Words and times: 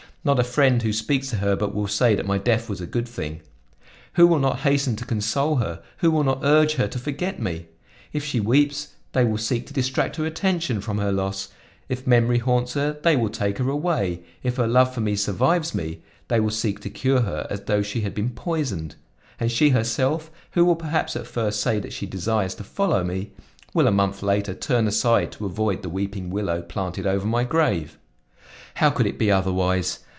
Not 0.23 0.37
a 0.37 0.43
friend 0.43 0.83
who 0.83 0.93
speaks 0.93 1.31
to 1.31 1.37
her 1.37 1.55
but 1.55 1.73
will 1.73 1.87
say 1.87 2.13
that 2.13 2.27
my 2.27 2.37
death 2.37 2.69
was 2.69 2.79
a 2.79 2.85
good 2.85 3.07
thing. 3.07 3.41
Who 4.13 4.27
will 4.27 4.37
not 4.37 4.59
hasten 4.59 4.95
to 4.97 5.03
console 5.05 5.55
her, 5.55 5.81
who 5.97 6.11
will 6.11 6.23
not 6.23 6.41
urge 6.43 6.73
her 6.75 6.87
to 6.89 6.99
forget 6.99 7.39
me! 7.41 7.65
If 8.13 8.23
she 8.23 8.39
weeps, 8.39 8.89
they 9.13 9.25
will 9.25 9.39
seek 9.39 9.65
to 9.65 9.73
distract 9.73 10.17
her 10.17 10.25
attention 10.27 10.79
from 10.79 10.99
her 10.99 11.11
loss; 11.11 11.47
if 11.89 12.05
memory 12.05 12.37
haunts 12.37 12.75
her, 12.75 12.99
they 13.01 13.15
will 13.15 13.31
take 13.31 13.57
her 13.57 13.67
away; 13.67 14.21
if 14.43 14.57
her 14.57 14.67
love 14.67 14.93
for 14.93 15.01
me 15.01 15.15
survives 15.15 15.73
me, 15.73 16.03
they 16.27 16.39
will 16.39 16.51
seek 16.51 16.79
to 16.81 16.89
cure 16.91 17.21
her 17.21 17.47
as 17.49 17.61
though 17.61 17.81
she 17.81 18.01
had 18.01 18.13
been 18.13 18.29
poisoned; 18.29 18.93
and 19.39 19.51
she 19.51 19.69
herself, 19.69 20.29
who 20.51 20.63
will 20.63 20.75
perhaps 20.75 21.15
at 21.15 21.25
first 21.25 21.61
say 21.61 21.79
that 21.79 21.93
she 21.93 22.05
desires 22.05 22.53
to 22.53 22.63
follow 22.63 23.03
me, 23.03 23.31
will 23.73 23.87
a 23.87 23.91
month 23.91 24.21
later 24.21 24.53
turn 24.53 24.85
aside 24.85 25.31
to 25.31 25.47
avoid 25.47 25.81
the 25.81 25.89
weeping 25.89 26.29
willow 26.29 26.61
planted 26.61 27.07
over 27.07 27.25
my 27.25 27.43
grave! 27.43 27.97
How 28.75 28.91
could 28.91 29.07
it 29.07 29.17
be 29.17 29.31
otherwise? 29.31 29.97